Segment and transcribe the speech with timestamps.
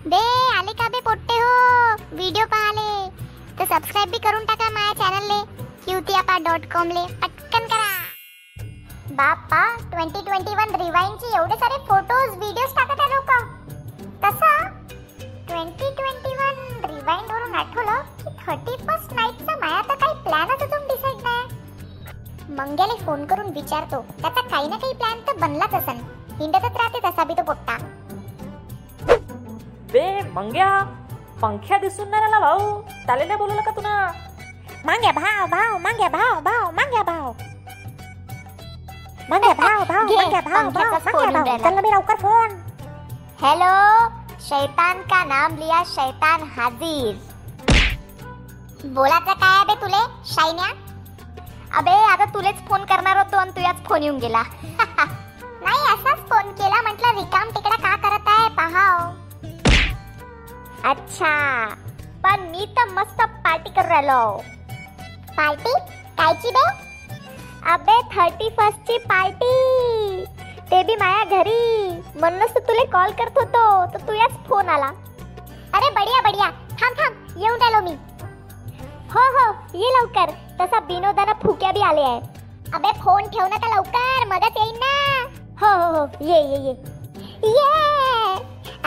[0.00, 0.18] बे
[0.58, 1.48] आले का बे पोट्टे हो?
[2.16, 3.08] व्हिडिओ पाहाले.
[3.58, 5.36] तर सबस्क्राईब बी करून टाका माझ्या चॅनलले
[5.84, 7.02] क्यूतियापा डॉट कॉम ले.
[7.22, 7.90] पटकन करा.
[9.18, 9.60] बाप्पा
[9.90, 13.30] ट्वेंटी ट्वेंटी वन रिवाईनचे एवढे सारे फोटोज व्हिडिओज टाकत आहे लोक
[14.24, 14.64] तसं
[15.46, 21.22] ट्वेंटी ट्वेंटी वन रिवाईंडवरून आठवलं की थर्टी फर्स्ट नाईटचा माया तर काही प्लॅनच अजून डिसाईड
[21.22, 22.54] नाही.
[22.58, 26.04] मंग्याला फोन करून विचारतो त्याचा काही ना काही प्लॅन तर बनलाच असन.
[26.40, 27.78] हिंडतच राहते तसा बी तो पोट्टा.
[30.34, 30.68] मंग्या
[31.42, 33.94] पंख्या दिसून नाही राहिला भाऊ त्याला नाही बोलवलं का तुला?
[34.84, 37.32] मांग्या भाव भाव मांग्या भाव भाव मांग्या भाव.
[39.28, 41.70] मांग्या भाव भाव मांग्या भाव भाव मांग्या भाव.
[41.70, 42.56] चल लवकर फोन.
[43.42, 43.72] हेलो
[44.48, 47.14] शैतान का नाम लिया शैतान हाजीर?
[48.84, 50.68] बोलायचं काय आहे बे तुले शायन्या
[51.78, 54.42] अबे आता तुलेच फोन करणार होतो आणि तुझ्याच फोन येऊन गेला.
[55.62, 57.79] नाही असाच फोन केला म्हटलं रिकाम तिकडे
[60.84, 61.66] अच्छा.
[62.24, 64.42] पण मी तर मस्त पार्टी करू राहिलो.
[65.36, 65.74] पार्टी?
[66.18, 66.68] कायची बे?
[67.72, 70.24] अबे थर्टी फर्स्ट ची पार्टी.
[70.70, 71.90] ते बी माया घरी.
[72.16, 73.86] म्हणूनच तर तुला कॉल करत होतो.
[73.86, 74.86] तर तू याच फोन आला.
[75.74, 76.50] अरे बढिया बढिया.
[76.50, 77.40] थांब थांब.
[77.42, 77.96] येऊन राहिलो मी.
[79.10, 79.52] हो हो.
[79.74, 80.30] ये लवकर.
[80.60, 82.20] तसा बिनोदाना फुक्या बी आले आहे.
[82.74, 84.26] अबे फोन ठेव ना लवकर.
[84.26, 85.22] मगच येईन ना.
[85.62, 86.08] हो हो हो.
[86.20, 86.82] ये ये ये.
[87.44, 87.89] ये!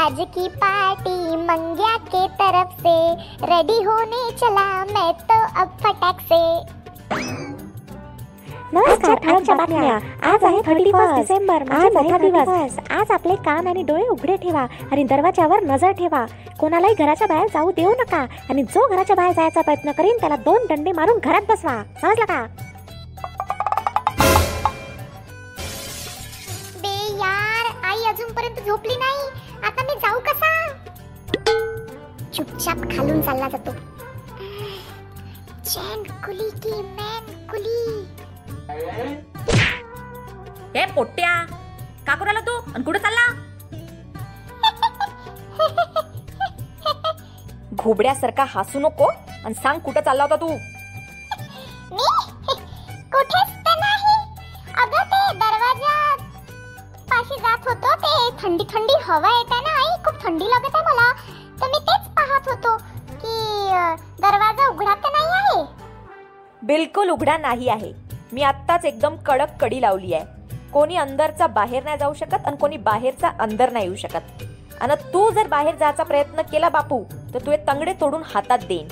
[0.03, 2.95] आज की पार्टी मंग्या के तरफ से।
[3.49, 6.39] रेडी होने चला मैं तो अब फटाक से।
[8.73, 9.93] नमस्कार ठळकच्या बातम्या.
[10.31, 12.77] आज आहे थर्टी फर्स्ट डिसेंबर आज मोठा दिवस.
[12.91, 16.25] आज आपले कान आणि डोळे उघडे ठेवा आणि दरवाजावर नजर ठेवा.
[16.59, 20.65] कोणालाही घराच्या बाहेर जाऊ देऊ नका आणि जो घराच्या बाहेर जायचा प्रयत्न करीन त्याला दोन
[20.69, 21.81] दंडे मारून घरात बसवा.
[22.01, 22.45] समजलं का?
[26.81, 29.42] बे यार आई अजूनपर्यंत झोपली नाही?
[32.53, 33.71] चुपचाप खालून चालला जातो.
[35.69, 37.79] चैन कुली की मैन कुली
[40.75, 41.33] हे पोट्ट्या
[42.07, 42.57] का करू राहिला तू?
[42.73, 43.25] आणि कुठे चालला?
[47.73, 50.47] घोबड्यासारखा हसू नको आणि सांग कुठं चालला होता तू?
[50.47, 52.07] मी?
[53.13, 54.15] कुठेच तर नाही.
[54.83, 55.95] अगं ते दरवाजा
[57.09, 58.13] पाशी जात होतो ते
[58.43, 60.92] थंडी थंडी हवा येते ना आई खूप थंडी लागत आहे
[66.73, 67.91] बिलकुल उघडा नाही आहे.
[68.33, 70.25] मी आत्ताच एकदम कडक कडी लावली आहे.
[70.73, 74.43] कोणी अंदरचा बाहेर नाही जाऊ शकत आणि कोणी बाहेरचा अंदर नाही येऊ शकत.
[74.81, 77.03] आणि तू जर बाहेर जायचा प्रयत्न केला बापू
[77.33, 78.87] तर तू हे तंगडे तोडून हातात देईन.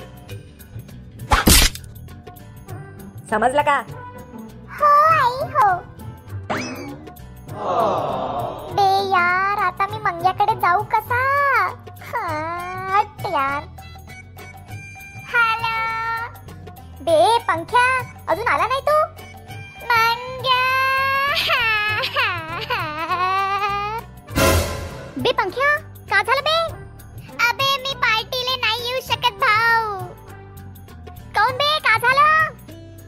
[3.30, 3.80] समजला का?
[4.78, 5.74] हो आई हो.
[8.74, 11.20] बे यार आता मी मंग्याकडे जाऊ कसा?
[17.52, 17.86] पंख्या
[18.28, 18.92] अजून आला नाही तू?
[25.16, 25.66] बे पंख्या
[26.10, 26.54] का झालं बे?
[27.48, 29.98] अबे मी पार्टीले नाही येऊ शकत भाऊ.
[31.34, 32.54] काऊन बे का झालं?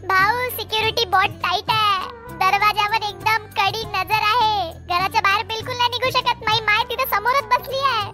[0.09, 2.07] भाऊ सिक्युरिटी बहुत टाईट आहे.
[2.43, 4.73] दरवाजावर एकदम कडी नजर आहे.
[4.89, 6.45] घराच्या बाहेर बिलकुल नाही निघू शकत.
[6.45, 8.13] माई माय तिथे समोरच बसली आहे.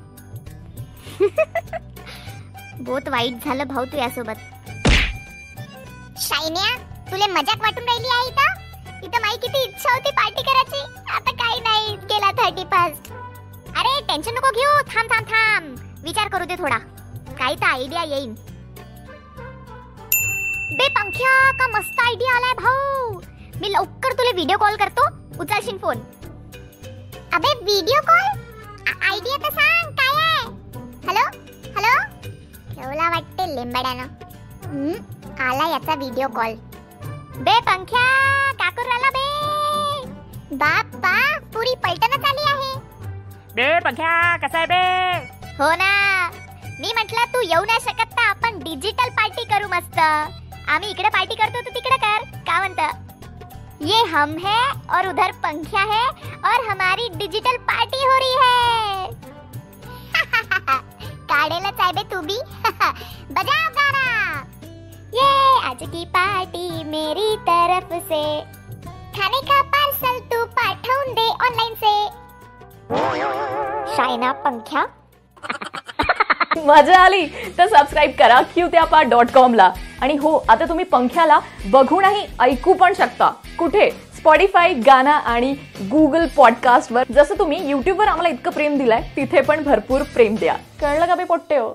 [2.84, 4.59] बहुत वाईट झालं भाऊ तू यासोबत
[6.40, 6.68] शायन्या
[7.10, 8.44] तुले मजाक वाटून राहिली आहे का
[9.06, 10.80] इथं माई किती इच्छा होती पार्टी करायची.
[11.14, 13.10] आता काही नाही गेला थर्टी फर्स्ट
[13.80, 14.78] अरे टेन्शन नको घेऊ.
[14.92, 15.74] थांब थांब थांब.
[16.04, 16.78] विचार करू दे थोडा.
[17.38, 18.32] काही तर आयडिया येईन.
[20.78, 23.20] बे पंख्या का मस्त आयडिया आलाय भाऊ.
[23.60, 25.08] मी लवकर तुला व्हिडिओ कॉल करतो.
[25.42, 26.00] उचलशील फोन
[27.34, 28.26] अबे व्हिडिओ कॉल
[29.10, 29.92] आयडिया तर सांग.
[30.00, 30.42] काय आहे?
[31.06, 31.28] हॅलो
[31.76, 31.94] हॅलो
[32.74, 34.06] ठेवला वाटते लेंबड्यानं.
[35.40, 36.54] आला याचा व्हिडिओ कॉल
[37.44, 38.04] बे पंख्या
[38.58, 40.56] का करू राहिला बे.
[40.56, 41.12] बाप्पा
[41.54, 42.74] पुरी पलटणच आली आहे.
[43.54, 44.82] बे पंख्या कसा आहे बे?
[45.58, 45.90] हो ना.
[46.80, 49.98] मी म्हटलं तू येऊ नाही शकत तर आपण डिजिटल पार्टी करू मस्त.
[49.98, 52.24] आम्ही इकडे पार्टी करतो तू तिकडे कर.
[52.46, 52.80] का म्हणत?
[53.90, 54.60] ये हम है
[54.96, 56.06] और उधर पंख्या है
[56.50, 59.08] और हमारी डिजिटल पार्टी हो रही है.
[61.30, 62.38] काढेलच आहे बे तू भी
[63.34, 63.58] बजा
[65.90, 68.40] की पार्टी मेरी तरफ से।
[69.14, 72.08] खाने का पार्सल तू पाठवून दे ऑनलाइन से।
[73.96, 74.86] शायना पंख्या?
[76.66, 77.26] मजा आली.
[77.58, 79.72] तर सबस्क्राईब करा क्यूत्यापा डॉट कॉमला
[80.02, 83.30] आणि हो आता तुम्ही पंख्याला बघूनही ऐकू पण शकता.
[83.58, 83.90] कुठे?
[83.90, 85.52] स्पॉटीफाय गाना आणि
[85.90, 90.56] गुगल पॉडकास्टवर जसं तुम्ही युट्यूबवर आम्हाला इतकं प्रेम दिलंय तिथे पण भरपूर प्रेम द्या.
[90.80, 91.68] कळलं का बे पोट्टे हो?